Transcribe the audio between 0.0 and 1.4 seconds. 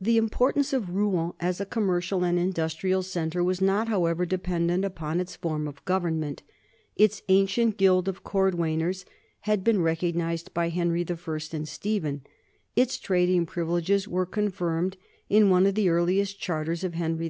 The importance of Rouen